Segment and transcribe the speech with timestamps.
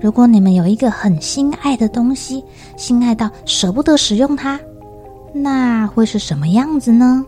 [0.00, 2.44] 如果你们有一个很心爱的东西，
[2.76, 4.58] 心爱到舍不得使用它，
[5.32, 7.24] 那会是什么样子呢？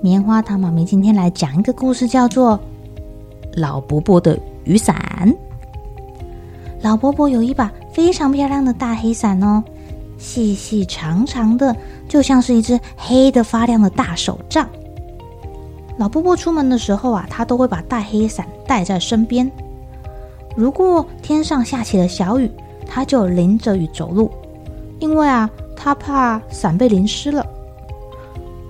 [0.00, 2.58] 棉花糖妈咪今天来讲一个故事，叫做
[3.60, 4.96] 《老伯伯的雨伞》。
[6.80, 9.62] 老伯伯有一把非常漂亮的大黑伞哦，
[10.16, 11.76] 细细长长的，
[12.08, 14.66] 就像是一只黑的发亮的大手杖。
[15.98, 19.50] 老伯伯出门的时候啊，他都会把大黑伞带在身边。
[20.56, 22.50] 如果天上下起了小雨，
[22.86, 24.30] 他就淋着雨走路，
[25.00, 27.44] 因为啊，他怕伞被淋湿了。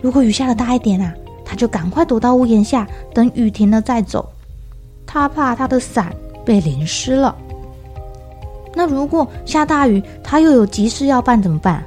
[0.00, 4.28] 如果雨下的大一点啊，他就赶快躲到屋檐下，等雨停了再走。
[5.06, 7.34] 他怕他的伞被淋湿了。
[8.74, 11.84] 那如果下大雨，他又有急事要办怎么办？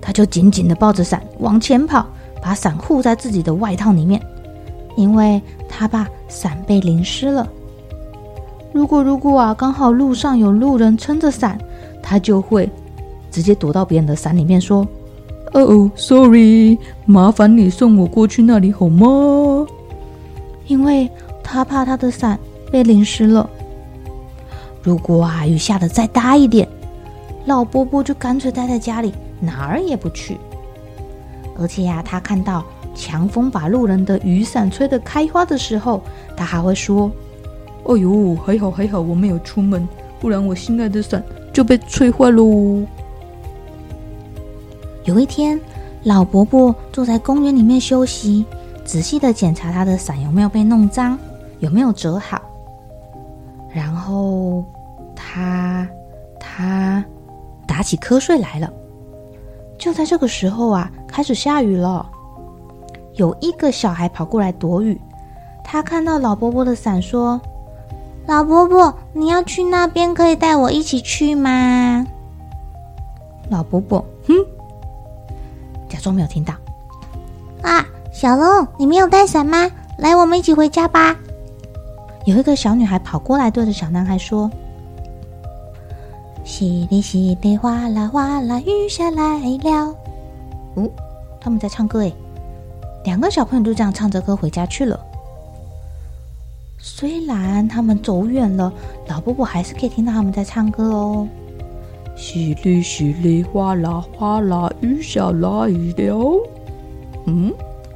[0.00, 2.06] 他就紧紧地抱着伞往前跑。
[2.42, 4.22] 把伞护在自己的外套里面，
[4.96, 7.48] 因为他怕伞被淋湿了。
[8.76, 11.58] 如果如果啊，刚好路上有路人撑着伞，
[12.02, 12.70] 他就会
[13.30, 14.86] 直接躲到别人的伞里面，说
[15.54, 16.76] ：“哦哦，sorry，
[17.06, 19.66] 麻烦你送我过去那里好吗？”
[20.68, 21.10] 因为
[21.42, 22.38] 他怕他的伞
[22.70, 23.48] 被淋湿了。
[24.82, 26.68] 如果啊，雨下的再大一点，
[27.46, 29.10] 老伯伯就干脆待在家里，
[29.40, 30.36] 哪儿也不去。
[31.58, 32.62] 而且呀、啊，他看到
[32.94, 36.02] 强风把路人的雨伞吹得开花的时候，
[36.36, 37.10] 他还会说
[37.86, 39.88] ：“哦呦，还好还好，我没有出门，
[40.20, 42.84] 不然我心爱的伞就被吹坏喽。”
[45.04, 45.60] 有一天，
[46.02, 48.44] 老伯伯坐在公园里面休息，
[48.84, 51.16] 仔细的检查他的伞有没有被弄脏，
[51.60, 52.42] 有没有折好。
[53.72, 54.64] 然后
[55.14, 55.88] 他
[56.40, 57.04] 他
[57.66, 58.72] 打起瞌睡来了。
[59.78, 62.04] 就在这个时候啊，开始下雨了。
[63.14, 65.00] 有一个小孩跑过来躲雨，
[65.62, 67.40] 他看到老伯伯的伞，说
[68.26, 72.04] ：“老伯伯，你要去那边，可以带我一起去吗？”
[73.48, 74.34] 老伯伯，哼，
[75.88, 76.52] 假装没有听到。
[77.62, 79.70] 啊，小龙，你没有带伞吗？
[79.98, 81.16] 来，我们一起回家吧。
[82.24, 84.50] 有一个小女孩跑过来，对着小男孩说。
[86.44, 89.94] 淅沥淅沥，哗啦哗啦，雨下来了。
[90.74, 90.90] 哦，
[91.40, 92.12] 他们在唱歌诶。
[93.04, 94.98] 两个小朋友就这样唱着歌回家去了。
[96.88, 98.72] 虽然他们走远了，
[99.08, 101.28] 老伯伯还是可以听到他们在唱歌哦。
[102.16, 106.40] 淅沥淅沥，哗啦哗啦，雨下来了。
[107.26, 107.48] 嗯，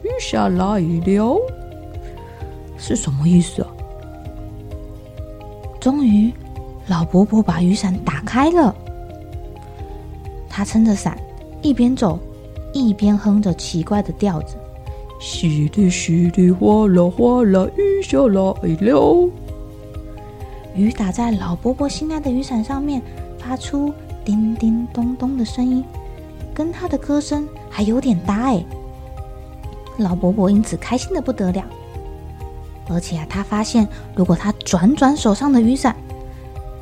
[0.03, 1.37] 雨下来了，
[2.77, 3.69] 是什么意思啊？
[5.81, 6.33] 终于。
[6.89, 8.75] 老伯伯把雨伞打开了，
[10.49, 11.17] 他撑着伞，
[11.63, 12.19] 一边走，
[12.73, 14.57] 一边哼着奇怪的调子
[15.21, 18.43] ：“淅沥淅沥，哗啦哗啦，雨下来
[18.81, 19.29] 了。”
[20.75, 23.03] 雨打在老伯伯心爱的雨伞上面，
[23.39, 23.93] 发出
[24.25, 25.85] 叮叮咚咚的声音，
[26.55, 28.65] 跟他的歌声还有点搭哎。
[29.99, 31.63] 老伯伯因此开心的不得了，
[32.89, 35.95] 而且啊，他发现如果他转转手上的雨伞，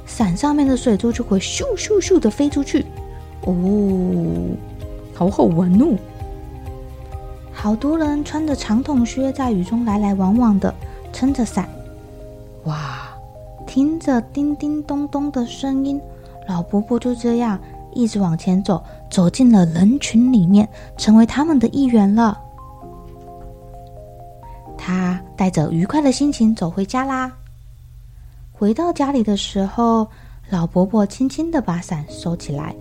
[0.07, 2.87] 伞上面的水珠就会咻咻咻的飞出去，
[3.41, 3.55] 哦，
[5.13, 5.97] 好好玩哦！
[7.61, 10.73] 好多人穿着长筒靴在雨中来来往往的
[11.13, 11.69] 撑着伞，
[12.67, 13.01] 哇！
[13.67, 16.01] 听着叮叮咚咚的声音，
[16.47, 17.59] 老伯伯就这样
[17.93, 22.41] 一直往前走，走进了人群里面，成为他们的一员了。
[24.77, 27.33] 他带着愉快的心情走回家啦。
[28.53, 30.07] 回到家里的时候，
[30.49, 32.73] 老伯伯轻轻的把伞收起来。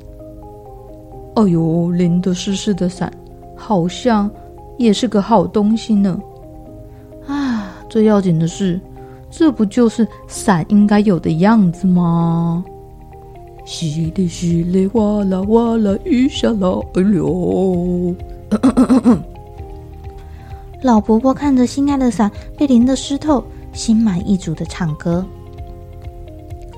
[1.33, 3.11] 哎呦，淋得湿湿的伞，
[3.55, 4.29] 好像
[4.77, 6.19] 也是个好东西呢。
[7.27, 8.79] 啊，最要紧的是，
[9.29, 12.63] 这不就是伞应该有的样子吗？
[13.65, 16.81] 淅沥淅沥，哗啦哗啦，雨下来了。
[20.83, 23.43] 老伯伯看着心爱的伞被淋得湿透，
[23.73, 25.25] 心满意足的唱歌。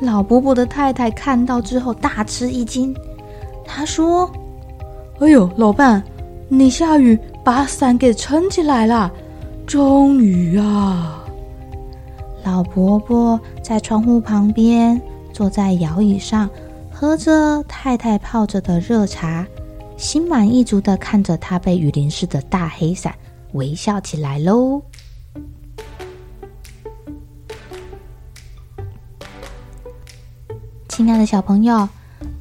[0.01, 2.95] 老伯伯的太太看到之后大吃一惊，
[3.65, 4.27] 她说
[5.19, 6.01] ：“哎呦，老伴，
[6.47, 9.11] 你下雨把伞给撑起来了，
[9.65, 11.23] 终于啊！”
[12.45, 14.99] 老伯伯在窗户旁边
[15.31, 16.49] 坐在摇椅上，
[16.91, 19.45] 喝着太太泡着的热茶，
[19.97, 23.13] 心满意足的看着他被雨淋湿的大黑伞，
[23.53, 24.81] 微笑起来喽。
[30.87, 31.87] 亲爱的小朋友，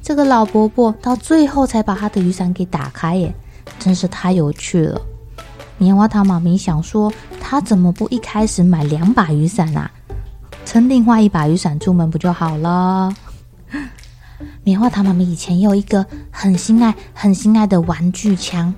[0.01, 3.33] 这个老伯伯到最后才把他的雨伞给打开耶，
[3.77, 5.01] 真是太有趣了。
[5.77, 9.89] 棉花糖妈咪想说，他怎么不一开始买两把雨伞啊？
[10.65, 13.13] 撑另外一把雨伞出门不就好了？
[14.63, 18.73] 棉花糖妈咪以前有一个很心爱、很心爱的玩具枪，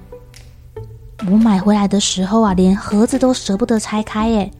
[1.27, 4.51] 我买回来的时候啊，连盒子都舍不得拆开耶，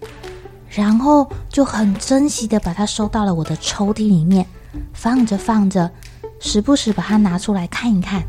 [0.70, 4.46] 然后就很珍惜的把它收到了我的抽屉里面。
[4.94, 5.92] 放着放着，
[6.40, 8.24] 时不时把它拿出来看一看，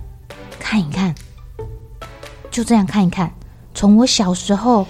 [0.58, 1.14] 看一看，
[2.52, 3.32] 就这样看一看。
[3.74, 4.86] 从我小时候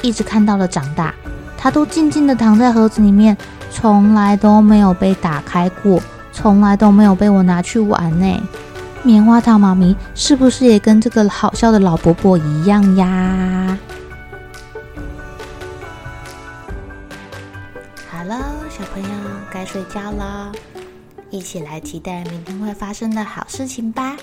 [0.00, 1.14] 一直看到了长大，
[1.56, 3.36] 它都静静的躺在盒子里面，
[3.70, 6.00] 从来都没有被打开过，
[6.32, 8.48] 从来都没有被我拿去玩呢。
[9.02, 13.78] 棉花糖妈咪是不是也跟这个好笑的老伯伯一样呀？
[18.10, 18.40] 好了，
[18.70, 19.08] 小朋友
[19.50, 20.50] 该睡觉了。
[21.28, 24.16] 一起来期待明天会发生的好事情吧。